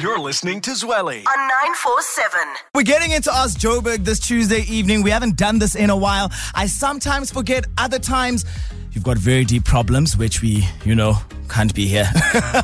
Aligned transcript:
You're 0.00 0.20
listening 0.20 0.60
to 0.60 0.70
Zweli. 0.70 1.26
on 1.26 1.48
947. 1.48 2.40
We're 2.72 2.82
getting 2.82 3.10
into 3.10 3.34
Ask 3.34 3.58
Joburg 3.58 4.04
this 4.04 4.20
Tuesday 4.20 4.60
evening. 4.68 5.02
We 5.02 5.10
haven't 5.10 5.36
done 5.36 5.58
this 5.58 5.74
in 5.74 5.90
a 5.90 5.96
while. 5.96 6.30
I 6.54 6.66
sometimes 6.66 7.32
forget, 7.32 7.64
other 7.78 7.98
times 7.98 8.44
you've 8.92 9.02
got 9.02 9.18
very 9.18 9.44
deep 9.44 9.64
problems, 9.64 10.16
which 10.16 10.40
we, 10.40 10.64
you 10.84 10.94
know, 10.94 11.16
can't 11.48 11.74
be 11.74 11.88
here 11.88 12.08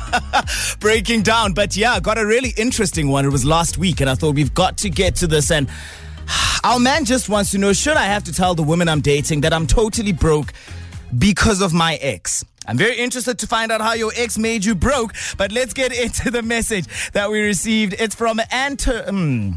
breaking 0.79 1.23
down. 1.23 1.51
But 1.51 1.75
yeah, 1.75 1.99
got 1.99 2.17
a 2.17 2.25
really 2.25 2.53
interesting 2.55 3.09
one. 3.09 3.25
It 3.25 3.31
was 3.31 3.43
last 3.43 3.77
week, 3.77 3.99
and 3.99 4.09
I 4.09 4.15
thought 4.15 4.35
we've 4.35 4.53
got 4.53 4.77
to 4.77 4.89
get 4.89 5.15
to 5.15 5.27
this. 5.27 5.51
And 5.51 5.67
our 6.63 6.79
man 6.79 7.03
just 7.03 7.27
wants 7.27 7.51
to 7.51 7.57
know 7.57 7.73
should 7.73 7.97
I 7.97 8.05
have 8.05 8.23
to 8.25 8.31
tell 8.31 8.55
the 8.55 8.63
woman 8.63 8.87
I'm 8.87 9.01
dating 9.01 9.41
that 9.41 9.51
I'm 9.51 9.67
totally 9.67 10.13
broke 10.13 10.53
because 11.17 11.61
of 11.61 11.73
my 11.73 11.95
ex? 11.95 12.45
I'm 12.67 12.77
very 12.77 12.97
interested 12.97 13.39
to 13.39 13.47
find 13.47 13.71
out 13.71 13.81
how 13.81 13.93
your 13.93 14.11
ex 14.15 14.37
made 14.37 14.65
you 14.65 14.75
broke, 14.75 15.13
but 15.37 15.51
let's 15.51 15.73
get 15.73 15.91
into 16.03 16.31
the 16.31 16.41
message 16.41 17.11
that 17.11 17.29
we 17.29 17.41
received. 17.41 17.95
It's 17.99 18.15
from 18.15 18.39
Anto. 18.51 19.03
Hmm. 19.03 19.51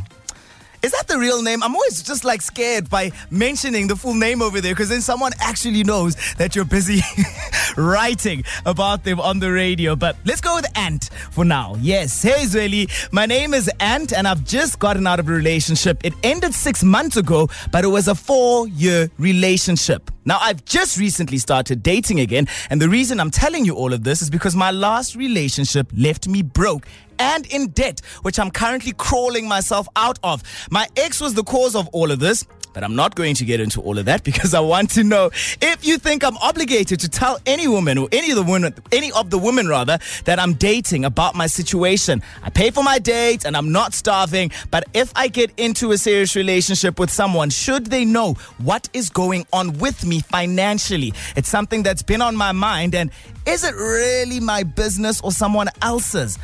Is 0.81 0.93
that 0.93 1.09
the 1.09 1.19
real 1.19 1.43
name? 1.43 1.63
I'm 1.65 1.75
always 1.75 2.03
just 2.05 2.25
like 2.25 2.41
scared 2.41 2.89
by 2.89 3.11
mentioning 3.31 3.89
the 3.89 3.97
full 3.97 4.15
name 4.15 4.41
over 4.41 4.61
there 4.61 4.73
because 4.75 4.89
then 4.89 5.01
someone 5.01 5.33
actually 5.41 5.83
knows 5.83 6.15
that 6.35 6.55
you're 6.55 6.65
busy 6.65 7.01
writing 7.77 8.45
about 8.65 9.03
them 9.03 9.21
on 9.21 9.41
the 9.41 9.51
radio. 9.51 9.97
But 9.97 10.17
let's 10.25 10.41
go 10.41 10.55
with 10.55 10.67
Ant 10.79 11.11
for 11.33 11.45
now. 11.45 11.75
Yes. 11.81 12.23
Hey, 12.23 12.45
Zweli. 12.45 12.89
My 13.13 13.27
name 13.27 13.55
is 13.55 13.69
Ant 13.81 14.13
and 14.13 14.29
I've 14.29 14.45
just 14.45 14.79
gotten 14.79 15.07
out 15.09 15.19
of 15.19 15.29
a 15.29 15.33
relationship. 15.33 16.05
It 16.05 16.15
ended 16.23 16.55
six 16.55 16.85
months 16.85 17.17
ago, 17.17 17.49
but 17.73 17.85
it 17.85 17.89
was 17.89 18.07
a 18.07 18.15
four 18.15 18.69
year 18.69 19.11
relationship. 19.19 20.13
Now, 20.25 20.39
I've 20.43 20.65
just 20.67 20.99
recently 20.99 21.39
started 21.39 21.83
dating 21.83 22.21
again, 22.21 22.49
and 22.69 22.83
the 22.83 22.89
reason 22.91 23.19
I'm 23.19 23.31
telling 23.31 23.65
you 23.65 23.75
all 23.75 23.95
of 23.95 24.05
this 24.05 24.21
is 24.21 24.29
because 24.29 24.55
my 24.55 24.71
last 24.71 25.17
relationship 25.17 25.91
left 25.97 26.29
me 26.29 26.43
broke 26.43 26.87
and 27.19 27.47
in 27.47 27.69
debt, 27.69 28.01
which 28.23 28.39
I'm 28.39 28.51
currently 28.51 28.93
crawling 28.93 29.49
myself 29.49 29.89
out 29.97 30.19
of. 30.23 30.43
My 30.71 30.87
ex 30.97 31.21
was 31.21 31.35
the 31.35 31.45
cause 31.45 31.75
of 31.75 31.89
all 31.89 32.11
of 32.11 32.19
this. 32.19 32.47
But 32.75 32.85
I'm 32.85 32.95
not 32.95 33.17
going 33.17 33.35
to 33.35 33.45
get 33.45 33.61
into 33.61 33.81
all 33.81 33.99
of 33.99 34.05
that 34.05 34.23
because 34.25 34.55
I 34.55 34.61
want 34.61 34.91
to 34.91 35.03
know 35.03 35.31
if 35.61 35.85
you 35.85 35.99
think 35.99 36.23
I'm 36.23 36.37
obligated 36.37 37.01
to 37.01 37.09
tell 37.09 37.41
any 37.45 37.67
woman 37.67 37.99
or 37.99 38.09
any 38.13 38.31
of 38.31 38.37
the 38.37 38.45
women, 38.45 38.73
any 38.93 39.11
of 39.13 39.31
the 39.31 39.39
women 39.39 39.67
rather, 39.67 39.99
that 40.27 40.39
I'm 40.39 40.55
dating 40.55 41.05
about 41.05 41.35
my 41.35 41.49
situation. 41.49 42.23
I 42.43 42.51
pay 42.51 42.71
for 42.71 42.85
my 42.85 43.01
dates 43.01 43.45
and 43.45 43.57
I'm 43.57 43.73
not 43.73 43.95
starving. 43.95 44.53
But 44.71 44.85
if 44.95 45.13
I 45.17 45.27
get 45.27 45.51
into 45.57 45.91
a 45.91 45.99
serious 45.99 46.37
relationship 46.37 47.01
with 47.01 47.11
someone, 47.11 47.51
should 47.51 47.87
they 47.87 48.05
know 48.05 48.35
what 48.59 48.89
is 48.93 49.11
going 49.11 49.45
on 49.53 49.79
with 49.79 50.07
me 50.07 50.21
financially? 50.21 51.15
It's 51.35 51.49
something 51.49 51.83
that's 51.83 52.03
been 52.03 52.23
on 52.23 52.37
my 52.37 52.53
mind. 52.53 52.95
And 52.95 53.11
is 53.47 53.65
it 53.65 53.75
really 53.75 54.41
my 54.41 54.63
business 54.63 55.21
or 55.21 55.33
someone 55.33 55.69
else's? 55.83 56.39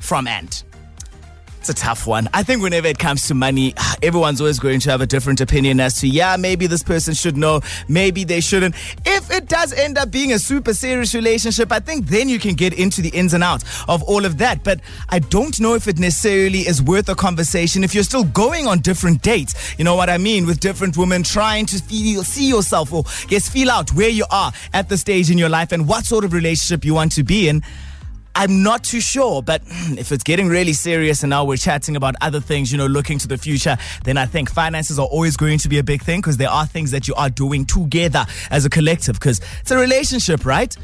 From 0.00 0.26
Ant. 0.26 0.64
It's 1.60 1.68
a 1.68 1.74
tough 1.74 2.06
one. 2.06 2.26
I 2.32 2.42
think 2.42 2.62
whenever 2.62 2.86
it 2.86 2.98
comes 2.98 3.28
to 3.28 3.34
money, 3.34 3.74
everyone's 4.02 4.40
always 4.40 4.58
going 4.58 4.80
to 4.80 4.90
have 4.90 5.02
a 5.02 5.06
different 5.06 5.42
opinion 5.42 5.78
as 5.78 6.00
to, 6.00 6.08
yeah, 6.08 6.36
maybe 6.38 6.66
this 6.66 6.82
person 6.82 7.12
should 7.12 7.36
know, 7.36 7.60
maybe 7.86 8.24
they 8.24 8.40
shouldn't. 8.40 8.74
If 9.04 9.30
it 9.30 9.46
does 9.46 9.74
end 9.74 9.98
up 9.98 10.10
being 10.10 10.32
a 10.32 10.38
super 10.38 10.72
serious 10.72 11.14
relationship, 11.14 11.70
I 11.70 11.78
think 11.78 12.06
then 12.06 12.30
you 12.30 12.38
can 12.38 12.54
get 12.54 12.72
into 12.72 13.02
the 13.02 13.10
ins 13.10 13.34
and 13.34 13.44
outs 13.44 13.84
of 13.88 14.02
all 14.04 14.24
of 14.24 14.38
that. 14.38 14.64
But 14.64 14.80
I 15.10 15.18
don't 15.18 15.60
know 15.60 15.74
if 15.74 15.86
it 15.86 15.98
necessarily 15.98 16.60
is 16.60 16.80
worth 16.80 17.10
a 17.10 17.14
conversation 17.14 17.84
if 17.84 17.94
you're 17.94 18.04
still 18.04 18.24
going 18.24 18.66
on 18.66 18.78
different 18.78 19.20
dates. 19.20 19.78
You 19.78 19.84
know 19.84 19.96
what 19.96 20.08
I 20.08 20.16
mean? 20.16 20.46
With 20.46 20.60
different 20.60 20.96
women 20.96 21.22
trying 21.22 21.66
to 21.66 21.76
feel, 21.82 22.24
see 22.24 22.48
yourself 22.48 22.90
or 22.90 23.04
guess 23.28 23.50
feel 23.50 23.70
out 23.70 23.92
where 23.92 24.08
you 24.08 24.24
are 24.30 24.50
at 24.72 24.88
the 24.88 24.96
stage 24.96 25.30
in 25.30 25.36
your 25.36 25.50
life 25.50 25.72
and 25.72 25.86
what 25.86 26.06
sort 26.06 26.24
of 26.24 26.32
relationship 26.32 26.86
you 26.86 26.94
want 26.94 27.12
to 27.12 27.22
be 27.22 27.50
in. 27.50 27.62
I'm 28.34 28.62
not 28.62 28.84
too 28.84 29.00
sure, 29.00 29.42
but 29.42 29.62
if 29.98 30.12
it's 30.12 30.22
getting 30.22 30.48
really 30.48 30.72
serious 30.72 31.22
and 31.22 31.30
now 31.30 31.44
we're 31.44 31.56
chatting 31.56 31.96
about 31.96 32.14
other 32.20 32.40
things, 32.40 32.70
you 32.70 32.78
know, 32.78 32.86
looking 32.86 33.18
to 33.18 33.28
the 33.28 33.36
future, 33.38 33.76
then 34.04 34.16
I 34.16 34.26
think 34.26 34.50
finances 34.50 34.98
are 34.98 35.06
always 35.06 35.36
going 35.36 35.58
to 35.58 35.68
be 35.68 35.78
a 35.78 35.82
big 35.82 36.02
thing 36.02 36.20
because 36.20 36.36
there 36.36 36.50
are 36.50 36.66
things 36.66 36.90
that 36.92 37.08
you 37.08 37.14
are 37.14 37.30
doing 37.30 37.64
together 37.64 38.24
as 38.50 38.64
a 38.64 38.70
collective 38.70 39.18
because 39.18 39.40
it's 39.60 39.70
a 39.70 39.76
relationship, 39.76 40.46
right? 40.46 40.74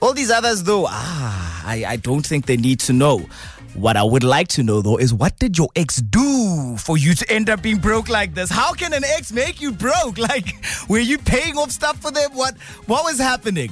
All 0.00 0.12
these 0.12 0.30
others, 0.30 0.64
though, 0.64 0.86
ah, 0.88 1.62
I, 1.64 1.84
I 1.84 1.96
don't 1.96 2.26
think 2.26 2.46
they 2.46 2.56
need 2.56 2.80
to 2.80 2.92
know. 2.92 3.26
What 3.74 3.96
I 3.96 4.02
would 4.02 4.24
like 4.24 4.48
to 4.48 4.62
know, 4.62 4.82
though, 4.82 4.98
is 4.98 5.14
what 5.14 5.38
did 5.38 5.56
your 5.56 5.68
ex 5.76 5.96
do 5.96 6.76
for 6.76 6.98
you 6.98 7.14
to 7.14 7.32
end 7.32 7.48
up 7.48 7.62
being 7.62 7.78
broke 7.78 8.08
like 8.08 8.34
this? 8.34 8.50
How 8.50 8.74
can 8.74 8.92
an 8.92 9.02
ex 9.04 9.32
make 9.32 9.60
you 9.60 9.72
broke? 9.72 10.18
Like, 10.18 10.54
were 10.88 10.98
you 10.98 11.18
paying 11.18 11.56
off 11.56 11.70
stuff 11.70 12.00
for 12.00 12.10
them? 12.10 12.32
What, 12.34 12.58
what 12.86 13.04
was 13.04 13.18
happening? 13.18 13.70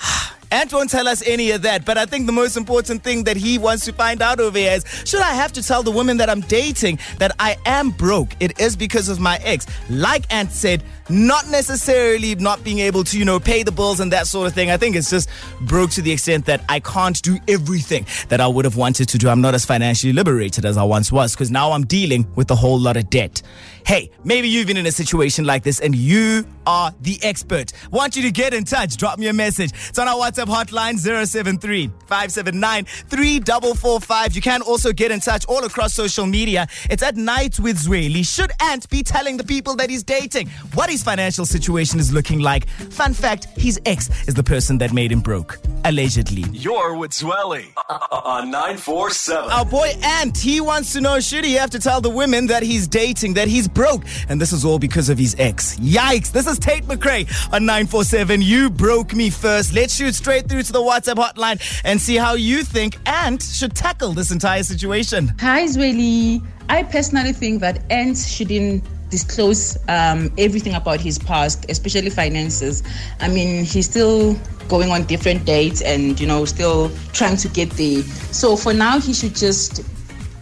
Ant 0.50 0.72
won't 0.72 0.90
tell 0.90 1.08
us 1.08 1.26
any 1.26 1.50
of 1.50 1.62
that, 1.62 1.84
but 1.84 1.98
I 1.98 2.06
think 2.06 2.26
the 2.26 2.32
most 2.32 2.56
important 2.56 3.02
thing 3.02 3.24
that 3.24 3.36
he 3.36 3.58
wants 3.58 3.84
to 3.86 3.92
find 3.92 4.22
out 4.22 4.40
over 4.40 4.58
here 4.58 4.72
is 4.72 4.84
should 5.04 5.20
I 5.20 5.34
have 5.34 5.52
to 5.54 5.62
tell 5.62 5.82
the 5.82 5.90
woman 5.90 6.16
that 6.18 6.30
I'm 6.30 6.40
dating 6.42 6.98
that 7.18 7.34
I 7.38 7.56
am 7.66 7.90
broke? 7.90 8.30
It 8.40 8.60
is 8.60 8.76
because 8.76 9.08
of 9.08 9.18
my 9.18 9.38
ex. 9.42 9.66
Like 9.90 10.32
Ant 10.32 10.52
said, 10.52 10.82
not 11.08 11.48
necessarily 11.48 12.34
not 12.34 12.62
being 12.64 12.80
able 12.80 13.04
to, 13.04 13.18
you 13.18 13.24
know, 13.24 13.38
pay 13.38 13.62
the 13.62 13.72
bills 13.72 14.00
and 14.00 14.12
that 14.12 14.26
sort 14.26 14.46
of 14.46 14.54
thing. 14.54 14.70
I 14.70 14.76
think 14.76 14.96
it's 14.96 15.10
just 15.10 15.28
broke 15.62 15.90
to 15.92 16.02
the 16.02 16.12
extent 16.12 16.46
that 16.46 16.62
I 16.68 16.80
can't 16.80 17.20
do 17.22 17.38
everything 17.48 18.06
that 18.28 18.40
I 18.40 18.46
would 18.46 18.64
have 18.64 18.76
wanted 18.76 19.08
to 19.10 19.18
do. 19.18 19.28
I'm 19.28 19.40
not 19.40 19.54
as 19.54 19.64
financially 19.64 20.12
liberated 20.12 20.64
as 20.64 20.76
I 20.76 20.82
once 20.82 21.12
was 21.12 21.34
because 21.34 21.50
now 21.50 21.72
I'm 21.72 21.86
dealing 21.86 22.26
with 22.34 22.50
a 22.50 22.56
whole 22.56 22.78
lot 22.78 22.96
of 22.96 23.10
debt. 23.10 23.42
Hey, 23.86 24.10
maybe 24.24 24.48
you've 24.48 24.66
been 24.66 24.76
in 24.76 24.86
a 24.86 24.90
situation 24.90 25.44
like 25.44 25.62
this 25.62 25.78
and 25.78 25.94
you 25.94 26.44
are 26.66 26.92
the 27.02 27.20
expert. 27.22 27.72
Want 27.92 28.16
you 28.16 28.22
to 28.22 28.32
get 28.32 28.52
in 28.52 28.64
touch. 28.64 28.96
Drop 28.96 29.16
me 29.16 29.28
a 29.28 29.32
message. 29.32 29.70
It's 29.88 29.96
on 29.96 30.08
our 30.08 30.16
WhatsApp 30.16 30.46
hotline 30.46 30.98
073 30.98 31.92
579 32.08 32.84
3445. 32.84 34.34
You 34.34 34.42
can 34.42 34.60
also 34.62 34.92
get 34.92 35.12
in 35.12 35.20
touch 35.20 35.46
all 35.46 35.64
across 35.64 35.94
social 35.94 36.26
media. 36.26 36.66
It's 36.90 37.04
at 37.04 37.14
Night 37.14 37.60
with 37.60 37.78
Zweli. 37.78 38.26
Should 38.26 38.50
Ant 38.60 38.90
be 38.90 39.04
telling 39.04 39.36
the 39.36 39.44
people 39.44 39.76
that 39.76 39.88
he's 39.88 40.02
dating 40.02 40.48
what 40.74 40.90
his 40.90 41.04
financial 41.04 41.46
situation 41.46 42.00
is 42.00 42.12
looking 42.12 42.40
like? 42.40 42.68
Fun 42.90 43.14
fact 43.14 43.46
his 43.56 43.80
ex 43.86 44.10
is 44.26 44.34
the 44.34 44.42
person 44.42 44.78
that 44.78 44.92
made 44.92 45.12
him 45.12 45.20
broke, 45.20 45.60
allegedly. 45.84 46.44
You're 46.50 46.96
with 46.96 47.12
Zweli 47.12 47.66
on 48.10 48.50
947. 48.50 49.48
Our 49.48 49.64
boy 49.64 49.92
Ant, 50.02 50.36
he 50.36 50.60
wants 50.60 50.92
to 50.94 51.00
know 51.00 51.20
should 51.20 51.44
he 51.44 51.54
have 51.54 51.70
to 51.70 51.78
tell 51.78 52.00
the 52.00 52.10
women 52.10 52.48
that 52.48 52.64
he's 52.64 52.88
dating, 52.88 53.34
that 53.34 53.46
he's 53.46 53.68
broke? 53.76 54.04
And 54.30 54.40
this 54.40 54.52
is 54.52 54.64
all 54.64 54.78
because 54.78 55.10
of 55.10 55.18
his 55.18 55.36
ex. 55.38 55.76
Yikes. 55.76 56.32
This 56.32 56.46
is 56.46 56.58
Tate 56.58 56.84
McRae 56.84 57.28
on 57.52 57.66
947. 57.66 58.40
You 58.40 58.70
broke 58.70 59.14
me 59.14 59.28
first. 59.28 59.74
Let's 59.74 59.94
shoot 59.94 60.14
straight 60.14 60.48
through 60.48 60.62
to 60.62 60.72
the 60.72 60.80
WhatsApp 60.80 61.16
hotline 61.16 61.60
and 61.84 62.00
see 62.00 62.16
how 62.16 62.34
you 62.34 62.64
think 62.64 62.96
Ant 63.06 63.42
should 63.42 63.76
tackle 63.76 64.12
this 64.12 64.30
entire 64.30 64.62
situation. 64.62 65.34
Hi, 65.40 65.64
Zweli. 65.66 66.42
I 66.70 66.84
personally 66.84 67.34
think 67.34 67.60
that 67.60 67.80
Ant 67.92 68.16
shouldn't 68.16 68.82
disclose 69.10 69.76
um, 69.88 70.32
everything 70.38 70.74
about 70.74 70.98
his 70.98 71.18
past, 71.18 71.66
especially 71.68 72.10
finances. 72.10 72.82
I 73.20 73.28
mean, 73.28 73.64
he's 73.64 73.88
still 73.88 74.34
going 74.68 74.90
on 74.90 75.04
different 75.04 75.44
dates 75.44 75.82
and, 75.82 76.18
you 76.18 76.26
know, 76.26 76.46
still 76.46 76.90
trying 77.12 77.36
to 77.36 77.48
get 77.48 77.70
there. 77.72 78.02
So 78.32 78.56
for 78.56 78.72
now, 78.72 78.98
he 78.98 79.12
should 79.12 79.36
just 79.36 79.82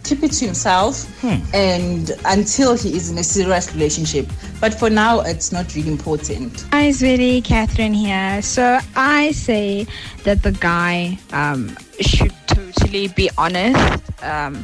keep 0.05 0.23
it 0.23 0.31
to 0.33 0.45
himself 0.45 1.05
and 1.53 2.11
until 2.25 2.77
he 2.77 2.95
is 2.95 3.09
in 3.09 3.17
a 3.17 3.23
serious 3.23 3.73
relationship. 3.73 4.27
But 4.61 4.73
for 4.73 4.89
now, 4.89 5.21
it's 5.21 5.51
not 5.51 5.75
really 5.75 5.89
important. 5.89 6.65
Hi, 6.71 6.89
Zweli, 6.89 7.43
Catherine 7.43 7.93
here. 7.93 8.41
So 8.41 8.79
I 8.95 9.31
say 9.31 9.87
that 10.23 10.43
the 10.43 10.51
guy 10.51 11.17
um, 11.33 11.75
should 11.99 12.33
totally 12.47 13.07
be 13.09 13.29
honest, 13.37 14.03
um, 14.23 14.63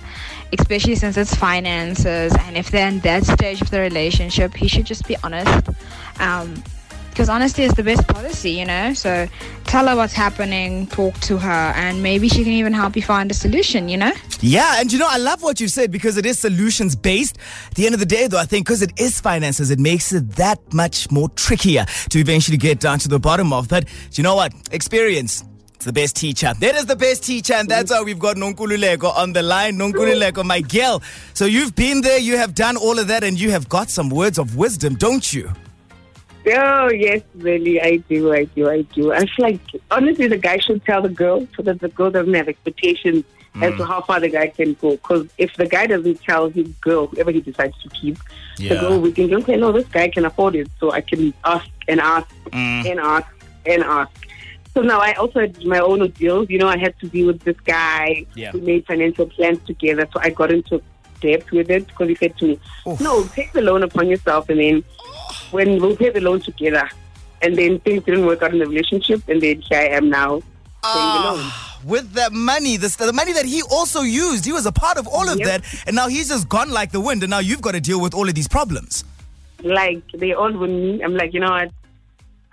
especially 0.58 0.96
since 0.96 1.18
it's 1.18 1.34
finances. 1.34 2.34
And 2.42 2.56
if 2.56 2.70
they're 2.70 2.88
in 2.88 3.00
that 3.00 3.26
stage 3.26 3.62
of 3.62 3.72
the 3.72 3.80
relationship, 3.80 4.54
he 4.54 4.68
should 4.68 4.86
just 4.86 5.08
be 5.08 5.18
honest. 5.24 5.70
Um, 6.20 6.64
because 7.12 7.30
honesty 7.30 7.64
is 7.64 7.74
the 7.74 7.84
best 7.84 8.08
policy, 8.08 8.52
you 8.52 8.66
know. 8.66 8.94
So 8.94 9.28
tell 9.66 9.88
her 9.88 9.96
what's 9.96 10.14
happening, 10.14 10.88
talk 10.88 11.14
to 11.22 11.38
her, 11.38 11.74
and 11.76 12.02
maybe 12.02 12.28
she 12.28 12.44
can 12.44 12.54
even 12.54 12.74
help 12.74 12.96
you 12.96 13.04
find 13.04 13.30
a 13.30 13.34
solution, 13.34 13.88
you 13.90 13.98
know. 13.98 14.12
Yeah, 14.40 14.80
and 14.80 14.92
you 14.92 14.98
know, 14.98 15.08
I 15.10 15.18
love 15.18 15.44
what 15.44 15.60
you 15.60 15.68
said 15.68 15.92
because 15.92 16.18
it 16.18 16.26
is 16.26 16.40
solutions 16.40 16.96
based. 16.96 17.38
At 17.68 17.76
the 17.76 17.86
end 17.86 17.94
of 17.94 18.00
the 18.00 18.06
day, 18.06 18.28
though, 18.28 18.40
I 18.40 18.46
think 18.46 18.66
because 18.66 18.82
it 18.82 19.00
is 19.00 19.22
finances, 19.22 19.70
it 19.70 19.80
makes 19.80 20.12
it 20.14 20.32
that 20.38 20.60
much 20.74 21.12
more 21.12 21.30
trickier 21.30 21.86
to 22.10 22.20
eventually 22.20 22.58
get 22.58 22.80
down 22.80 23.00
to 23.00 23.08
the 23.08 23.20
bottom 23.20 23.54
of. 23.54 23.68
But 23.68 23.86
you 24.14 24.24
know 24.24 24.36
what? 24.36 24.54
Experience. 24.72 25.44
It's 25.76 25.86
the 25.88 25.94
best 25.94 26.16
teacher. 26.16 26.54
That 26.60 26.76
is 26.76 26.86
the 26.86 26.96
best 26.96 27.24
teacher, 27.24 27.54
and 27.54 27.68
that's 27.68 27.92
how 27.92 28.04
we've 28.04 28.20
got 28.20 28.36
Nonkululeko 28.36 29.16
on 29.16 29.34
the 29.34 29.42
line. 29.42 29.80
Nonkululeko, 29.80 30.46
my 30.46 30.62
girl. 30.62 31.02
So 31.34 31.46
you've 31.46 31.76
been 31.76 32.02
there, 32.02 32.20
you 32.20 32.38
have 32.38 32.54
done 32.54 32.78
all 32.78 33.00
of 33.00 33.08
that, 33.08 33.24
and 33.24 33.40
you 33.40 33.50
have 33.50 33.68
got 33.68 33.90
some 33.90 34.10
words 34.10 34.38
of 34.38 34.56
wisdom, 34.56 34.94
don't 34.94 35.34
you? 35.34 35.52
Oh, 36.48 36.90
yes, 36.92 37.22
really, 37.36 37.82
I 37.82 37.98
do, 37.98 38.34
I 38.34 38.46
do, 38.46 38.70
I 38.70 38.82
do. 38.82 39.14
I 39.14 39.20
feel 39.20 39.46
like, 39.46 39.60
honestly, 39.92 40.28
the 40.28 40.38
guy 40.38 40.58
should 40.58 40.84
tell 40.86 41.02
the 41.02 41.10
girl 41.10 41.48
so 41.56 41.64
that 41.64 41.80
the 41.80 41.90
girl 41.90 42.10
doesn't 42.10 42.34
have 42.34 42.48
expectations 42.48 43.24
as 43.56 43.74
to 43.74 43.84
mm. 43.84 43.88
how 43.88 44.02
far 44.02 44.20
the 44.20 44.30
guy 44.30 44.48
can 44.48 44.74
go. 44.76 44.92
Because 44.92 45.28
if 45.38 45.54
the 45.56 45.68
guy 45.68 45.86
doesn't 45.88 46.22
tell 46.22 46.50
his 46.50 46.68
girl, 46.82 47.08
whoever 47.08 47.32
he 47.32 47.42
decides 47.42 47.80
to 47.84 47.90
keep, 47.90 48.18
the 48.58 48.64
Yeah. 48.64 48.82
girl 48.82 49.00
will 49.02 49.12
think, 49.12 49.32
okay, 49.34 49.56
no, 49.56 49.72
this 49.72 49.88
guy 49.88 50.10
can 50.10 50.26
afford 50.26 50.56
it, 50.56 50.68
so 50.80 50.92
I 50.92 51.02
can 51.02 51.34
ask 51.44 51.70
and 51.88 52.00
ask 52.00 52.28
mm. 52.46 52.90
and 52.90 53.00
ask 53.00 53.28
and 53.66 53.84
ask. 53.84 54.12
So 54.74 54.82
now 54.82 55.00
I 55.00 55.14
also 55.14 55.42
had 55.42 55.64
my 55.66 55.80
own 55.80 56.02
ordeals. 56.02 56.50
You 56.50 56.58
know, 56.60 56.68
I 56.68 56.78
had 56.78 56.98
to 57.00 57.08
be 57.08 57.26
with 57.26 57.42
this 57.42 57.60
guy. 57.60 58.26
Yeah. 58.36 58.52
We 58.54 58.62
made 58.62 58.86
financial 58.86 59.26
plans 59.28 59.60
together. 59.66 60.08
So 60.14 60.20
I 60.22 60.30
got 60.30 60.52
into 60.52 60.82
debt 61.20 61.52
with 61.52 61.70
it 61.70 61.88
because 61.88 62.08
he 62.08 62.16
said 62.16 62.38
to 62.38 62.48
me, 62.48 62.60
Oof. 62.88 63.00
no, 63.02 63.24
take 63.28 63.52
the 63.52 63.62
loan 63.62 63.84
upon 63.84 64.08
yourself 64.08 64.50
and 64.50 64.60
then 64.60 64.84
when 65.52 65.80
we'll 65.82 65.96
pay 65.96 66.10
the 66.10 66.22
loan 66.22 66.42
together. 66.42 66.90
And 67.44 67.58
then 67.58 67.80
things 67.80 68.04
didn't 68.04 68.26
work 68.26 68.42
out 68.44 68.54
in 68.54 68.60
the 68.60 68.68
relationship. 68.68 69.28
And 69.28 69.42
then 69.42 69.62
here 69.62 69.80
I 69.80 69.88
am 69.88 70.10
now 70.10 70.30
paying 70.84 71.14
the 71.16 71.22
loan. 71.26 71.38
Ah, 71.40 71.80
with 71.86 72.12
that 72.14 72.32
money, 72.32 72.78
the, 72.78 72.88
the 73.00 73.12
money 73.14 73.34
that 73.34 73.46
he 73.46 73.64
also 73.64 74.02
used, 74.02 74.46
he 74.46 74.52
was 74.52 74.66
a 74.68 74.72
part 74.72 74.98
of 74.98 75.08
all 75.08 75.28
of 75.28 75.40
Yep. 75.40 75.48
that, 75.48 75.84
and 75.88 75.96
now 75.96 76.08
he's 76.08 76.30
just 76.30 76.48
gone 76.48 76.70
like 76.70 76.92
the 76.92 77.00
wind, 77.02 77.24
and 77.24 77.30
now 77.32 77.40
you've 77.40 77.62
got 77.62 77.72
to 77.72 77.82
deal 77.82 78.00
with 78.00 78.14
all 78.14 78.30
of 78.30 78.36
these 78.36 78.48
problems. 78.48 79.04
Like, 79.64 80.04
they 80.14 80.34
all 80.34 80.52
with 80.52 80.70
me. 80.70 81.04
I'm 81.04 81.16
like, 81.16 81.34
you 81.34 81.40
know 81.40 81.50
what? 81.50 81.72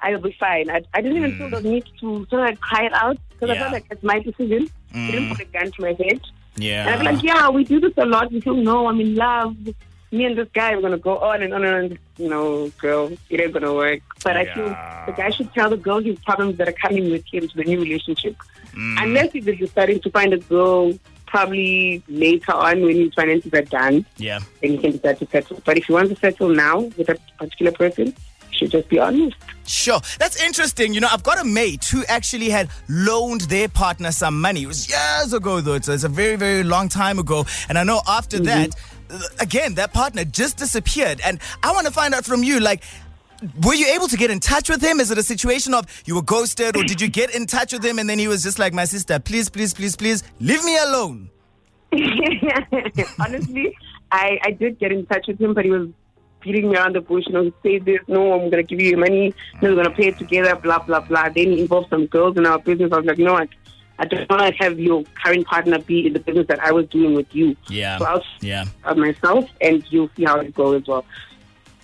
I'll 0.01 0.21
be 0.21 0.35
fine. 0.39 0.71
I, 0.71 0.83
I 0.95 1.01
didn't 1.03 1.17
even 1.19 1.37
feel 1.37 1.51
the 1.51 1.61
need 1.61 1.85
to 2.01 2.27
sort 2.31 2.51
of 2.51 2.61
cry 2.61 2.85
it 2.87 2.93
out 2.95 3.19
because 3.31 3.51
I 3.51 3.55
Yeah. 3.55 3.61
felt 3.61 3.73
like 3.73 3.85
it's 3.91 4.03
my 4.03 4.21
decision. 4.21 4.71
He 4.93 5.11
didn't 5.11 5.29
put 5.31 5.41
a 5.41 5.45
gun 5.45 5.71
to 5.73 5.83
my 5.83 5.89
head. 5.93 6.21
Yeah. 6.57 6.87
And 6.89 7.07
I'm 7.09 7.15
like, 7.15 7.23
yeah, 7.25 7.49
we 7.51 7.65
do 7.65 7.81
this 7.81 7.93
a 7.99 8.07
lot. 8.07 8.33
We 8.33 8.41
feel, 8.41 8.55
no, 8.55 8.87
I'm 8.89 9.01
in 9.01 9.15
love. 9.17 9.57
Me 10.11 10.25
and 10.25 10.39
this 10.39 10.49
guy, 10.55 10.75
we're 10.75 10.81
going 10.81 10.93
to 10.93 10.99
go 10.99 11.19
on 11.19 11.43
and 11.43 11.53
on 11.53 11.65
and 11.65 11.93
on. 11.93 11.99
You 12.17 12.29
know, 12.29 12.69
girl, 12.81 13.13
it 13.31 13.41
ain't 13.41 13.53
going 13.53 13.65
to 13.65 13.75
work. 13.75 14.01
But 14.25 14.37
I 14.37 14.53
feel 14.53 14.69
the 14.69 15.15
guy 15.17 15.31
should 15.31 15.53
tell 15.53 15.71
the 15.71 15.77
girl 15.77 16.01
his 16.01 16.19
problems 16.21 16.57
that 16.59 16.69
are 16.69 16.73
coming 16.73 17.11
with 17.11 17.25
him 17.27 17.47
to 17.47 17.57
the 17.57 17.65
new 17.65 17.81
relationship. 17.81 18.37
Unless 18.75 19.35
if 19.35 19.45
he's 19.45 19.71
starting 19.71 20.01
to 20.01 20.11
find 20.11 20.33
a 20.33 20.39
girl 20.39 20.93
probably 21.27 22.03
later 22.09 22.53
on 22.53 22.81
when 22.83 22.97
his 22.97 23.13
finances 23.15 23.53
are 23.53 23.63
done, 23.63 24.07
yeah. 24.17 24.41
then 24.63 24.71
he 24.73 24.79
can 24.79 24.93
decide 24.93 25.19
to 25.19 25.27
settle. 25.27 25.61
But 25.65 25.77
if 25.77 25.85
he 25.85 25.93
wants 25.93 26.11
to 26.11 26.17
settle 26.17 26.49
now 26.49 26.81
with 26.81 27.09
a 27.09 27.19
particular 27.39 27.73
person, 27.73 28.15
should 28.51 28.71
just 28.71 28.89
be 28.89 28.99
honest. 28.99 29.37
Sure. 29.67 30.01
That's 30.19 30.43
interesting. 30.43 30.95
You 30.95 31.01
know, 31.01 31.09
I've 31.11 31.23
got 31.23 31.41
a 31.41 31.45
mate 31.45 31.85
who 31.85 32.05
actually 32.07 32.49
had 32.49 32.71
loaned 32.89 33.43
their 33.43 33.69
partner 33.69 34.11
some 34.11 34.41
money. 34.41 34.63
It 34.63 34.67
was 34.67 34.89
years 34.89 35.33
ago, 35.33 35.61
though. 35.61 35.79
So 35.81 35.93
it's 35.93 36.05
a 36.05 36.09
very, 36.09 36.37
very 36.37 36.65
long 36.65 36.89
time 36.89 37.19
ago. 37.19 37.45
And 37.69 37.79
I 37.79 37.85
know 37.85 38.01
after 38.09 38.39
that, 38.41 38.75
uh, 38.75 38.79
again, 39.41 39.75
that 39.75 39.93
partner 39.93 40.25
just 40.25 40.57
disappeared. 40.57 41.21
And 41.25 41.41
I 41.63 41.73
want 41.73 41.87
to 41.87 41.93
find 41.93 42.15
out 42.15 42.25
from 42.25 42.43
you, 42.43 42.61
like, 42.61 42.83
were 43.63 43.75
you 43.75 43.87
able 43.95 44.09
to 44.09 44.17
get 44.17 44.31
in 44.31 44.41
touch 44.41 44.69
with 44.69 44.83
him? 44.83 45.01
Is 45.01 45.11
it 45.11 45.19
a 45.19 45.23
situation 45.23 45.75
of 45.75 45.87
you 46.07 46.15
were 46.15 46.23
ghosted, 46.23 46.77
or 46.77 46.83
did 46.83 47.01
you 47.01 47.09
get 47.09 47.35
in 47.35 47.47
touch 47.47 47.73
with 47.73 47.85
him 47.85 47.99
and 47.99 48.09
then 48.09 48.19
he 48.19 48.29
was 48.29 48.43
just 48.43 48.59
like, 48.59 48.73
my 48.73 48.85
sister, 48.85 49.19
please, 49.19 49.49
please, 49.49 49.73
please, 49.73 49.97
please, 49.97 50.23
leave 50.41 50.65
me 50.65 50.77
alone? 50.79 51.31
Honestly, 53.21 53.77
I, 54.11 54.39
I 54.43 54.51
did 54.51 54.79
get 54.79 54.93
in 54.93 55.07
touch 55.07 55.27
with 55.29 55.41
him, 55.41 55.55
but 55.55 55.65
he 55.65 55.71
was 55.71 55.89
beating 56.41 56.71
me 56.71 56.77
around 56.77 56.95
the 56.97 57.01
bush. 57.01 57.25
You 57.29 57.33
know, 57.33 57.53
said 57.63 57.85
this, 57.85 58.01
no, 58.09 58.33
I'm 58.33 58.51
going 58.51 58.53
to 58.53 58.63
give 58.63 58.81
you 58.81 58.97
money, 58.97 59.35
no, 59.63 59.71
we're 59.71 59.83
going 59.83 59.91
to 59.91 59.95
pay 59.95 60.09
it 60.09 60.19
together, 60.19 60.57
blah, 60.57 60.81
blah, 60.81 61.01
blah. 61.01 61.29
Then 61.29 61.53
he 61.53 61.61
involved 61.61 61.91
some 61.91 62.07
girls 62.07 62.37
in 62.37 62.47
our 62.47 62.59
business. 62.59 62.93
I 62.93 62.97
was 62.97 63.07
like, 63.07 63.19
know 63.19 63.35
what? 63.35 63.49
I 63.99 64.05
don't 64.05 64.29
want 64.31 64.55
to 64.55 64.63
have 64.63 64.79
your 64.79 65.03
current 65.23 65.47
partner 65.47 65.79
be 65.79 66.07
in 66.07 66.13
the 66.13 66.21
business 66.21 66.47
that 66.47 66.61
I 66.61 66.71
was 66.73 66.87
doing 66.87 67.15
with 67.15 67.35
you. 67.35 67.57
Yeah. 67.69 67.99
So 67.99 68.05
I'll 68.05 68.25
Yeah. 68.41 68.65
myself, 68.97 69.49
and 69.61 69.85
you'll 69.91 70.11
see 70.17 70.25
how 70.25 70.39
it 70.39 70.55
goes 70.55 70.83
as 70.83 70.89
well. 70.89 71.05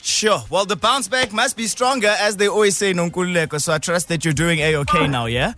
Sure. 0.01 0.43
Well, 0.51 0.65
the 0.67 0.77
bounce 0.77 1.09
back 1.09 1.33
must 1.33 1.57
be 1.57 1.67
stronger, 1.67 2.15
as 2.21 2.37
they 2.37 2.47
always 2.47 2.77
say, 2.77 2.93
Nonkululeko. 2.93 3.61
So 3.61 3.73
I 3.73 3.79
trust 3.79 4.09
that 4.09 4.25
you're 4.25 4.35
doing 4.35 4.59
a 4.61 4.77
okay 4.77 5.05
oh. 5.05 5.07
now, 5.07 5.27
yeah? 5.27 5.55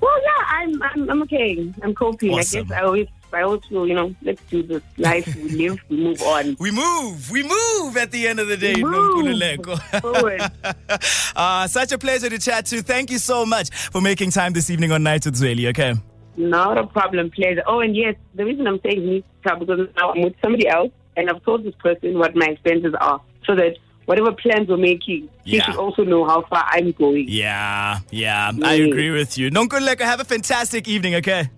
Well, 0.00 0.18
yeah, 0.22 0.44
I'm, 0.48 0.82
I'm, 0.82 1.10
I'm 1.10 1.22
okay. 1.22 1.72
I'm 1.82 1.94
coping. 1.94 2.34
Awesome. 2.34 2.60
I 2.60 2.62
guess 2.64 2.72
I 2.72 2.82
always, 2.82 3.08
I 3.32 3.42
also, 3.42 3.84
you 3.84 3.94
know, 3.94 4.14
let's 4.22 4.40
do 4.50 4.62
this 4.62 4.82
life. 4.98 5.26
We 5.36 5.50
live, 5.50 5.78
we 5.88 5.96
move 5.96 6.20
on. 6.22 6.56
We 6.60 6.70
move. 6.70 7.30
We 7.30 7.42
move 7.42 7.96
at 7.96 8.10
the 8.10 8.26
end 8.28 8.40
of 8.40 8.48
the 8.48 8.56
day, 8.56 8.76
We 8.76 8.84
move 8.84 9.10
uh, 11.36 11.66
such 11.68 11.92
a 11.92 11.98
pleasure 11.98 12.28
to 12.28 12.38
chat 12.38 12.66
to. 12.66 12.82
Thank 12.82 13.10
you 13.10 13.18
so 13.18 13.46
much 13.46 13.70
for 13.70 14.00
making 14.00 14.30
time 14.32 14.52
this 14.52 14.70
evening 14.70 14.92
on 14.92 15.02
Night 15.02 15.24
with 15.24 15.36
Zweli, 15.36 15.68
okay? 15.68 15.94
Not 16.36 16.78
a 16.78 16.86
problem, 16.86 17.30
pleasure. 17.30 17.62
Oh, 17.66 17.80
and 17.80 17.96
yes, 17.96 18.14
the 18.34 18.44
reason 18.44 18.66
I'm 18.66 18.80
saying 18.84 19.06
this 19.06 19.52
is 19.52 19.58
because 19.58 19.88
now 19.96 20.12
I'm 20.12 20.22
with 20.22 20.34
somebody 20.42 20.68
else, 20.68 20.90
and 21.16 21.28
I've 21.28 21.42
told 21.44 21.64
this 21.64 21.74
person 21.82 22.18
what 22.18 22.34
my 22.34 22.46
expenses 22.46 22.94
are, 23.00 23.20
so 23.44 23.54
that 23.56 23.76
whatever 24.06 24.32
plans 24.32 24.68
we're 24.68 24.76
making, 24.76 25.28
he 25.44 25.56
Yeah. 25.56 25.64
should 25.64 25.76
also 25.76 26.04
know 26.04 26.26
how 26.26 26.42
far 26.48 26.64
I'm 26.68 26.92
going. 26.92 27.26
Yeah, 27.28 27.98
yeah, 28.10 28.48
I 28.62 28.78
Mm. 28.78 28.90
agree 28.90 29.10
with 29.10 29.36
you. 29.38 29.50
Nonkululeko, 29.50 30.00
have 30.00 30.20
a 30.20 30.24
fantastic 30.24 30.88
evening, 30.88 31.14
okay? 31.16 31.50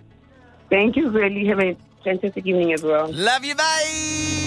Thank 0.73 0.97
you, 0.97 1.11
really. 1.11 1.45
Have 1.45 1.61
a 1.61 1.77
fantastic 2.03 2.47
evening 2.47 2.73
as 2.73 2.83
well. 2.83 3.13
Love 3.13 3.45
you, 3.45 3.55
bye! 3.55 3.85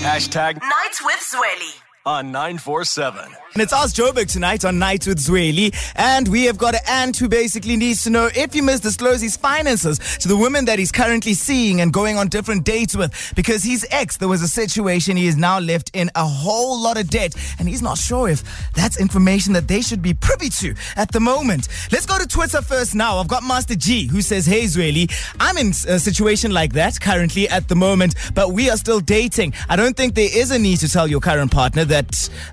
Hashtag 0.02 0.60
Nights 0.60 1.06
with 1.06 1.20
Zweli. 1.20 1.85
On 2.06 2.32
947. 2.32 3.36
And 3.56 3.62
it's 3.62 3.72
Ask 3.72 3.96
Joburg 3.96 4.30
tonight 4.30 4.66
on 4.66 4.80
Night 4.80 5.08
with 5.08 5.18
Zweli. 5.18 5.74
And 5.96 6.28
we 6.28 6.44
have 6.44 6.58
got 6.58 6.76
an 6.76 6.82
Ant 6.90 7.18
who 7.18 7.30
basically 7.30 7.78
needs 7.78 8.04
to 8.04 8.10
know 8.10 8.30
if 8.36 8.52
he 8.52 8.60
must 8.60 8.84
disclose 8.84 9.22
his 9.22 9.38
finances 9.38 9.98
to 10.18 10.28
the 10.28 10.36
women 10.36 10.66
that 10.66 10.78
he's 10.78 10.92
currently 10.92 11.34
seeing 11.34 11.80
and 11.80 11.94
going 11.94 12.18
on 12.18 12.28
different 12.28 12.66
dates 12.66 12.98
with. 12.98 13.14
Because 13.34 13.64
his 13.64 13.88
ex, 13.92 14.18
there 14.18 14.28
was 14.28 14.42
a 14.42 14.48
situation 14.50 15.16
he 15.16 15.28
is 15.28 15.38
now 15.38 15.58
left 15.58 15.90
in 15.94 16.12
a 16.16 16.26
whole 16.26 16.78
lot 16.82 16.98
of 16.98 17.10
debt. 17.10 17.34
And 17.58 17.70
he's 17.70 17.82
not 17.82 17.98
sure 17.98 18.28
if 18.28 18.44
that's 18.74 19.00
information 19.00 19.54
that 19.54 19.70
they 19.70 19.80
should 19.80 20.02
be 20.02 20.14
privy 20.14 20.50
to 20.50 20.76
at 20.98 21.14
the 21.14 21.22
moment. 21.22 21.70
Let's 21.94 22.06
go 22.06 22.20
to 22.20 22.28
Twitter 22.28 22.62
first 22.62 22.94
now. 22.94 23.20
I've 23.20 23.30
got 23.30 23.42
Master 23.42 23.76
G 23.76 24.06
who 24.08 24.22
says, 24.22 24.46
Hey 24.46 24.66
Zweli, 24.66 25.10
I'm 25.40 25.58
in 25.58 25.70
a 25.70 25.98
situation 25.98 26.52
like 26.52 26.74
that 26.74 27.00
currently 27.00 27.48
at 27.48 27.70
the 27.70 27.76
moment, 27.76 28.16
but 28.34 28.52
we 28.52 28.70
are 28.70 28.76
still 28.76 29.00
dating. 29.00 29.54
I 29.70 29.78
don't 29.78 29.96
think 29.96 30.14
there 30.16 30.30
is 30.30 30.52
a 30.52 30.60
need 30.60 30.80
to 30.80 30.90
tell 30.90 31.08
your 31.08 31.22
current 31.22 31.52
partner 31.52 31.86
that, 31.86 31.95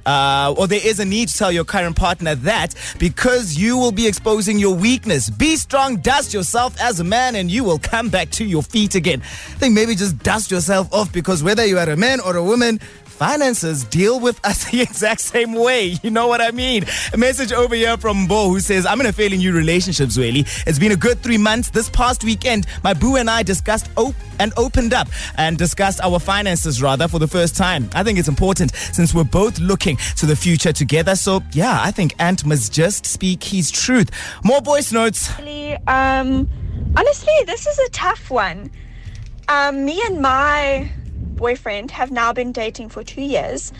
uh, 0.06 0.54
or 0.56 0.66
there 0.66 0.80
is 0.82 1.00
a 1.00 1.04
need 1.04 1.28
to 1.28 1.36
tell 1.36 1.52
your 1.52 1.64
current 1.64 1.96
partner 1.96 2.34
that 2.34 2.74
because 2.98 3.56
you 3.56 3.76
will 3.76 3.92
be 3.92 4.06
exposing 4.06 4.58
your 4.58 4.74
weakness. 4.74 5.30
Be 5.30 5.56
strong, 5.56 5.96
dust 5.96 6.32
yourself 6.34 6.78
as 6.80 7.00
a 7.00 7.04
man, 7.04 7.36
and 7.36 7.50
you 7.50 7.64
will 7.64 7.78
come 7.78 8.08
back 8.08 8.30
to 8.30 8.44
your 8.44 8.62
feet 8.62 8.94
again. 8.94 9.20
I 9.20 9.58
think 9.58 9.74
maybe 9.74 9.94
just 9.94 10.18
dust 10.18 10.50
yourself 10.50 10.92
off 10.92 11.12
because 11.12 11.42
whether 11.42 11.64
you 11.64 11.78
are 11.78 11.88
a 11.88 11.96
man 11.96 12.20
or 12.20 12.36
a 12.36 12.42
woman, 12.44 12.80
finances 13.12 13.84
deal 13.84 14.18
with 14.18 14.44
us 14.44 14.64
the 14.70 14.80
exact 14.80 15.20
same 15.20 15.54
way. 15.54 15.96
You 16.02 16.10
know 16.10 16.26
what 16.26 16.40
I 16.40 16.50
mean? 16.50 16.84
A 17.12 17.16
message 17.16 17.52
over 17.52 17.74
here 17.74 17.96
from 17.96 18.26
Bo 18.26 18.48
who 18.48 18.60
says, 18.60 18.86
I'm 18.86 19.00
in 19.00 19.06
a 19.06 19.12
fairly 19.12 19.36
new 19.36 19.52
relationship, 19.52 20.08
Zweli. 20.08 20.40
It's 20.66 20.78
been 20.78 20.92
a 20.92 20.96
good 20.96 21.20
three 21.22 21.38
months. 21.38 21.70
This 21.70 21.88
past 21.88 22.24
weekend, 22.24 22.66
my 22.82 22.94
boo 22.94 23.16
and 23.16 23.30
I 23.30 23.42
discussed 23.42 23.88
op- 23.96 24.14
and 24.40 24.52
opened 24.56 24.92
up 24.92 25.08
and 25.36 25.56
discussed 25.56 26.00
our 26.02 26.18
finances 26.18 26.82
rather 26.82 27.06
for 27.06 27.18
the 27.18 27.28
first 27.28 27.56
time. 27.56 27.88
I 27.94 28.02
think 28.02 28.18
it's 28.18 28.28
important 28.28 28.74
since 28.74 29.14
we're 29.14 29.24
both 29.24 29.58
looking 29.60 29.96
to 30.16 30.26
the 30.26 30.34
future 30.34 30.72
together. 30.72 31.14
So 31.14 31.42
yeah, 31.52 31.80
I 31.80 31.90
think 31.90 32.14
Ant 32.18 32.44
must 32.44 32.72
just 32.72 33.06
speak 33.06 33.44
his 33.44 33.70
truth. 33.70 34.10
More 34.42 34.60
voice 34.60 34.92
notes. 34.92 35.30
Um, 35.86 36.48
honestly, 36.96 37.34
this 37.46 37.66
is 37.66 37.78
a 37.78 37.90
tough 37.90 38.30
one. 38.30 38.70
Um, 39.48 39.84
me 39.84 40.02
and 40.06 40.20
my 40.20 40.90
boyfriend 41.42 41.90
have 41.90 42.10
now 42.12 42.32
been 42.32 42.52
dating 42.52 42.88
for 42.88 43.02
two 43.02 43.20
years. 43.20 43.72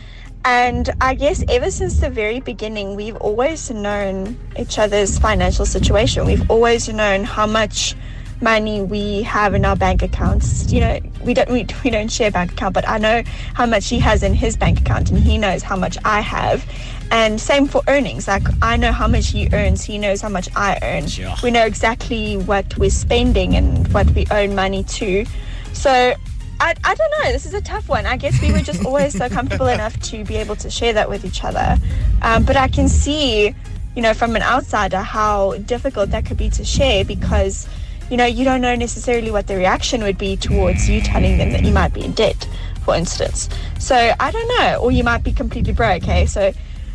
And 0.44 0.90
I 1.00 1.14
guess 1.14 1.44
ever 1.48 1.70
since 1.70 2.00
the 2.00 2.10
very 2.10 2.40
beginning, 2.40 2.96
we've 2.96 3.16
always 3.16 3.70
known 3.70 4.36
each 4.58 4.80
other's 4.80 5.16
financial 5.18 5.64
situation. 5.64 6.26
We've 6.26 6.50
always 6.50 6.88
known 6.88 7.22
how 7.22 7.46
much 7.46 7.94
money 8.40 8.82
we 8.82 9.22
have 9.22 9.54
in 9.54 9.64
our 9.64 9.76
bank 9.76 10.02
accounts. 10.02 10.72
You 10.72 10.80
know, 10.80 10.98
we 11.24 11.32
don't 11.32 11.48
we, 11.48 11.64
we 11.84 11.90
don't 11.90 12.10
share 12.10 12.32
bank 12.32 12.50
account, 12.52 12.74
but 12.74 12.88
I 12.88 12.98
know 12.98 13.22
how 13.54 13.66
much 13.66 13.88
he 13.88 14.00
has 14.00 14.24
in 14.24 14.34
his 14.34 14.56
bank 14.56 14.80
account, 14.80 15.10
and 15.10 15.18
he 15.20 15.38
knows 15.38 15.62
how 15.62 15.76
much 15.76 15.96
I 16.04 16.20
have. 16.20 16.66
And 17.12 17.40
same 17.40 17.68
for 17.68 17.82
earnings. 17.86 18.26
Like 18.26 18.42
I 18.60 18.76
know 18.76 18.90
how 18.90 19.06
much 19.06 19.28
he 19.28 19.48
earns, 19.52 19.84
he 19.84 19.98
knows 19.98 20.20
how 20.20 20.28
much 20.28 20.48
I 20.56 20.80
earn. 20.82 21.06
Sure. 21.06 21.32
We 21.44 21.52
know 21.52 21.64
exactly 21.64 22.38
what 22.38 22.76
we're 22.76 22.90
spending 22.90 23.54
and 23.54 23.86
what 23.94 24.10
we 24.10 24.26
own 24.32 24.56
money 24.56 24.82
to. 24.98 25.24
So 25.72 26.14
I, 26.62 26.76
I 26.84 26.94
don't 26.94 27.10
know. 27.18 27.32
This 27.32 27.44
is 27.44 27.54
a 27.54 27.60
tough 27.60 27.88
one. 27.88 28.06
I 28.06 28.16
guess 28.16 28.40
we 28.40 28.52
were 28.52 28.60
just 28.60 28.84
always 28.84 29.18
so 29.18 29.28
comfortable 29.28 29.66
enough 29.66 29.98
to 30.02 30.24
be 30.24 30.36
able 30.36 30.54
to 30.56 30.70
share 30.70 30.92
that 30.92 31.10
with 31.10 31.24
each 31.24 31.42
other. 31.42 31.76
Um, 32.22 32.44
but 32.44 32.56
I 32.56 32.68
can 32.68 32.88
see, 32.88 33.52
you 33.96 34.02
know, 34.02 34.14
from 34.14 34.36
an 34.36 34.42
outsider 34.42 34.98
how 34.98 35.54
difficult 35.54 36.10
that 36.10 36.24
could 36.24 36.36
be 36.36 36.48
to 36.50 36.64
share 36.64 37.04
because, 37.04 37.66
you 38.10 38.16
know, 38.16 38.26
you 38.26 38.44
don't 38.44 38.60
know 38.60 38.76
necessarily 38.76 39.32
what 39.32 39.48
the 39.48 39.56
reaction 39.56 40.04
would 40.04 40.16
be 40.16 40.36
towards 40.36 40.88
you 40.88 41.00
telling 41.00 41.36
them 41.36 41.50
that 41.50 41.64
you 41.64 41.72
might 41.72 41.92
be 41.92 42.04
in 42.04 42.12
debt, 42.12 42.48
for 42.84 42.94
instance. 42.94 43.48
So 43.80 44.14
I 44.20 44.30
don't 44.30 44.48
know. 44.60 44.76
Or 44.76 44.92
you 44.92 45.02
might 45.02 45.24
be 45.24 45.32
completely 45.32 45.72
broke, 45.72 46.04
okay? 46.04 46.26
So 46.26 46.52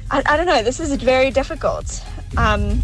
I, 0.10 0.24
I 0.26 0.38
don't 0.38 0.46
know. 0.46 0.64
This 0.64 0.80
is 0.80 0.94
very 0.96 1.30
difficult. 1.30 2.06
Um, 2.38 2.82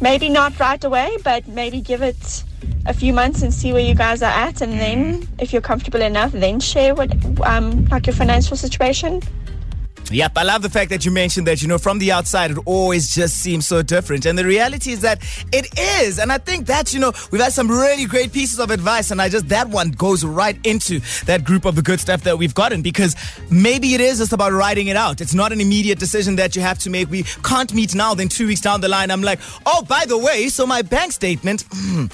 maybe 0.00 0.30
not 0.30 0.58
right 0.58 0.82
away, 0.82 1.16
but 1.22 1.46
maybe 1.46 1.80
give 1.80 2.02
it 2.02 2.42
a 2.86 2.94
few 2.94 3.12
months 3.12 3.42
and 3.42 3.52
see 3.52 3.72
where 3.72 3.82
you 3.82 3.94
guys 3.94 4.22
are 4.22 4.30
at, 4.30 4.60
and 4.60 4.72
then 4.72 5.26
if 5.38 5.52
you're 5.52 5.62
comfortable 5.62 6.02
enough, 6.02 6.32
then 6.32 6.60
share 6.60 6.94
what 6.94 7.10
um 7.46 7.84
like 7.86 8.06
your 8.06 8.14
financial 8.14 8.56
situation. 8.56 9.20
Yep, 10.10 10.32
I 10.36 10.42
love 10.42 10.62
the 10.62 10.68
fact 10.68 10.90
that 10.90 11.04
you 11.04 11.10
mentioned 11.10 11.46
that, 11.46 11.62
you 11.62 11.68
know, 11.68 11.78
from 11.78 11.98
the 11.98 12.12
outside, 12.12 12.50
it 12.50 12.58
always 12.66 13.14
just 13.14 13.38
seems 13.38 13.66
so 13.66 13.82
different. 13.82 14.26
And 14.26 14.38
the 14.38 14.44
reality 14.44 14.92
is 14.92 15.00
that 15.00 15.22
it 15.50 15.66
is. 15.78 16.18
And 16.18 16.30
I 16.30 16.38
think 16.38 16.66
that, 16.66 16.92
you 16.92 17.00
know, 17.00 17.12
we've 17.30 17.40
had 17.40 17.52
some 17.52 17.70
really 17.70 18.04
great 18.04 18.32
pieces 18.32 18.60
of 18.60 18.70
advice. 18.70 19.10
And 19.10 19.20
I 19.20 19.28
just, 19.28 19.48
that 19.48 19.68
one 19.68 19.90
goes 19.92 20.24
right 20.24 20.58
into 20.64 21.00
that 21.24 21.42
group 21.44 21.64
of 21.64 21.74
the 21.74 21.82
good 21.82 22.00
stuff 22.00 22.22
that 22.24 22.36
we've 22.36 22.54
gotten 22.54 22.82
because 22.82 23.16
maybe 23.50 23.94
it 23.94 24.00
is 24.00 24.18
just 24.18 24.32
about 24.32 24.52
writing 24.52 24.88
it 24.88 24.96
out. 24.96 25.20
It's 25.22 25.34
not 25.34 25.52
an 25.52 25.60
immediate 25.60 25.98
decision 25.98 26.36
that 26.36 26.54
you 26.54 26.60
have 26.60 26.78
to 26.80 26.90
make. 26.90 27.10
We 27.10 27.22
can't 27.42 27.72
meet 27.72 27.94
now, 27.94 28.14
then 28.14 28.28
two 28.28 28.46
weeks 28.46 28.60
down 28.60 28.82
the 28.82 28.88
line, 28.88 29.10
I'm 29.10 29.22
like, 29.22 29.40
oh, 29.64 29.82
by 29.88 30.04
the 30.06 30.18
way, 30.18 30.48
so 30.48 30.66
my 30.66 30.82
bank 30.82 31.12
statement. 31.12 31.64
Hmm, 31.72 32.06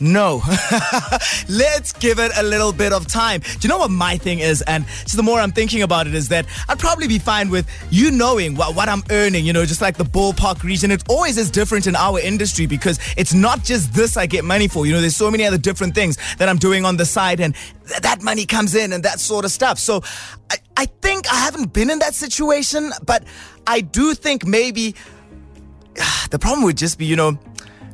no. 0.00 0.42
Let's 1.48 1.92
give 1.92 2.18
it 2.18 2.32
a 2.36 2.42
little 2.42 2.72
bit 2.72 2.92
of 2.92 3.06
time. 3.06 3.40
Do 3.40 3.58
you 3.60 3.68
know 3.68 3.78
what 3.78 3.90
my 3.90 4.16
thing 4.16 4.38
is? 4.38 4.62
And 4.62 4.86
just 4.86 5.16
the 5.16 5.22
more 5.22 5.40
I'm 5.40 5.52
thinking 5.52 5.82
about 5.82 6.06
it, 6.06 6.14
is 6.14 6.28
that 6.28 6.46
I'd 6.68 6.78
probably 6.78 7.08
be 7.08 7.18
fine 7.18 7.50
with 7.50 7.68
you 7.90 8.10
knowing 8.10 8.54
what, 8.54 8.74
what 8.74 8.88
I'm 8.88 9.02
earning, 9.10 9.44
you 9.44 9.52
know, 9.52 9.64
just 9.64 9.80
like 9.80 9.96
the 9.96 10.04
ballpark 10.04 10.62
region. 10.62 10.90
It 10.90 11.02
always 11.08 11.36
is 11.36 11.50
different 11.50 11.86
in 11.86 11.96
our 11.96 12.20
industry 12.20 12.66
because 12.66 12.98
it's 13.16 13.34
not 13.34 13.64
just 13.64 13.92
this 13.92 14.16
I 14.16 14.26
get 14.26 14.44
money 14.44 14.68
for. 14.68 14.86
You 14.86 14.92
know, 14.92 15.00
there's 15.00 15.16
so 15.16 15.30
many 15.30 15.44
other 15.44 15.58
different 15.58 15.94
things 15.94 16.16
that 16.36 16.48
I'm 16.48 16.58
doing 16.58 16.84
on 16.84 16.96
the 16.96 17.04
side, 17.04 17.40
and 17.40 17.54
th- 17.86 18.00
that 18.00 18.22
money 18.22 18.46
comes 18.46 18.74
in 18.74 18.92
and 18.92 19.04
that 19.04 19.20
sort 19.20 19.44
of 19.44 19.50
stuff. 19.50 19.78
So 19.78 20.02
I, 20.50 20.56
I 20.76 20.86
think 20.86 21.30
I 21.32 21.36
haven't 21.36 21.72
been 21.72 21.90
in 21.90 21.98
that 22.00 22.14
situation, 22.14 22.92
but 23.04 23.24
I 23.66 23.80
do 23.80 24.14
think 24.14 24.46
maybe 24.46 24.94
the 26.30 26.38
problem 26.38 26.62
would 26.64 26.76
just 26.76 26.98
be, 26.98 27.06
you 27.06 27.16
know, 27.16 27.38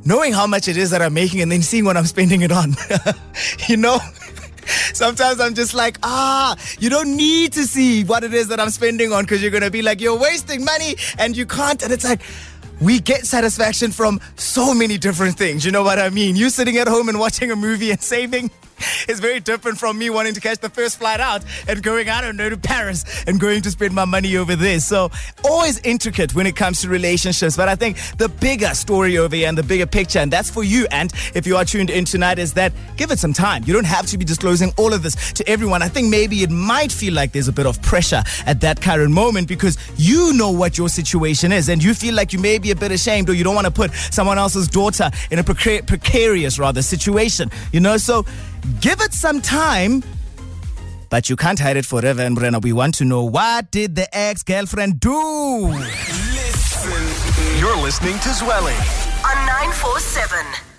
knowing 0.05 0.31
how 0.33 0.47
much 0.47 0.67
it 0.67 0.77
is 0.77 0.91
that 0.91 1.01
I'm 1.01 1.13
making 1.13 1.41
and 1.41 1.51
then 1.51 1.61
seeing 1.61 1.83
what 1.85 1.97
I'm 1.97 2.05
spending 2.05 2.41
it 2.41 2.51
on. 2.51 2.75
you 3.67 3.77
know? 3.77 3.99
Sometimes 4.93 5.39
I'm 5.39 5.53
just 5.53 5.73
like, 5.73 5.97
ah, 6.03 6.55
you 6.79 6.89
don't 6.89 7.15
need 7.15 7.53
to 7.53 7.63
see 7.63 8.03
what 8.03 8.23
it 8.23 8.33
is 8.33 8.47
that 8.47 8.59
I'm 8.59 8.69
spending 8.69 9.11
on 9.11 9.23
because 9.23 9.41
you're 9.41 9.51
going 9.51 9.63
to 9.63 9.71
be 9.71 9.81
like, 9.81 10.01
you're 10.01 10.17
wasting 10.17 10.63
money 10.65 10.95
and 11.19 11.35
you 11.35 11.45
can't. 11.45 11.83
And 11.83 11.91
it's 11.91 12.03
like, 12.03 12.21
we 12.81 12.99
get 12.99 13.25
satisfaction 13.25 13.91
from 13.91 14.19
so 14.35 14.73
many 14.73 14.97
different 14.97 15.37
things. 15.37 15.65
You 15.65 15.71
know 15.71 15.83
what 15.83 15.99
I 15.99 16.09
mean? 16.09 16.35
You 16.35 16.49
sitting 16.49 16.77
at 16.77 16.87
home 16.87 17.09
and 17.09 17.19
watching 17.19 17.51
a 17.51 17.55
movie 17.55 17.91
and 17.91 18.01
saving 18.01 18.49
is 19.07 19.19
very 19.19 19.39
different 19.39 19.77
from 19.77 19.97
me 19.97 20.09
wanting 20.09 20.33
to 20.33 20.41
catch 20.41 20.59
the 20.59 20.69
first 20.69 20.97
flight 20.97 21.19
out 21.19 21.43
and 21.67 21.81
going, 21.81 22.09
I 22.09 22.21
don't 22.21 22.37
know, 22.37 22.49
to 22.49 22.57
Paris 22.57 23.05
and 23.27 23.39
going 23.39 23.61
to 23.61 23.71
spend 23.71 23.93
my 23.93 24.05
money 24.05 24.37
over 24.37 24.55
there. 24.55 24.79
So 24.79 25.11
always 25.43 25.79
intricate 25.79 26.35
when 26.35 26.47
it 26.47 26.55
comes 26.55 26.81
to 26.81 26.89
relationships. 26.89 27.57
But 27.57 27.69
I 27.69 27.75
think 27.75 27.97
the 28.17 28.29
bigger 28.29 28.73
story 28.73 29.17
over 29.17 29.35
here 29.35 29.47
and 29.47 29.57
the 29.57 29.63
bigger 29.63 29.85
picture, 29.85 30.19
and 30.19 30.31
that's 30.31 30.49
for 30.49 30.63
you. 30.63 30.87
And 30.91 31.11
if 31.33 31.45
you 31.47 31.57
are 31.57 31.65
tuned 31.65 31.89
in 31.89 32.05
tonight, 32.05 32.39
is 32.39 32.53
that 32.53 32.73
give 32.97 33.11
it 33.11 33.19
some 33.19 33.33
time. 33.33 33.63
You 33.65 33.73
don't 33.73 33.85
have 33.85 34.05
to 34.07 34.17
be 34.17 34.25
disclosing 34.25 34.71
all 34.77 34.93
of 34.93 35.03
this 35.03 35.33
to 35.33 35.47
everyone. 35.47 35.81
I 35.81 35.87
think 35.87 36.09
maybe 36.09 36.43
it 36.43 36.49
might 36.49 36.91
feel 36.91 37.13
like 37.13 37.31
there's 37.31 37.47
a 37.47 37.53
bit 37.53 37.65
of 37.65 37.81
pressure 37.81 38.23
at 38.45 38.61
that 38.61 38.81
current 38.81 39.11
moment 39.11 39.47
because 39.47 39.77
you 39.97 40.33
know 40.33 40.51
what 40.51 40.77
your 40.77 40.89
situation 40.89 41.51
is 41.51 41.69
and 41.69 41.83
you 41.83 41.93
feel 41.93 42.13
like 42.13 42.33
you 42.33 42.39
may 42.39 42.57
be 42.57 42.71
a 42.71 42.75
bit 42.75 42.91
ashamed 42.91 43.29
or 43.29 43.33
you 43.33 43.43
don't 43.43 43.55
want 43.55 43.65
to 43.65 43.71
put 43.71 43.93
someone 43.93 44.37
else's 44.37 44.67
daughter 44.67 45.09
in 45.31 45.39
a 45.39 45.43
precar- 45.43 45.85
precarious 45.85 46.59
rather 46.59 46.81
situation. 46.81 47.49
You 47.71 47.79
know, 47.79 47.97
so 47.97 48.25
give 48.81 49.01
it 49.01 49.13
some 49.13 49.41
time. 49.41 50.03
But 51.09 51.29
you 51.29 51.35
can't 51.35 51.59
hide 51.59 51.77
it 51.77 51.85
forever, 51.85 52.21
and 52.21 52.35
Brenna, 52.35 52.61
we 52.61 52.73
want 52.73 52.95
to 52.95 53.05
know 53.05 53.23
what 53.23 53.71
did 53.71 53.95
the 53.95 54.07
ex-girlfriend 54.15 54.99
do? 54.99 55.67
Listen. 55.67 57.59
You're 57.59 57.77
listening 57.77 58.19
to 58.19 58.29
Zwelling. 58.29 58.77
on 59.23 59.45
947. 59.45 60.74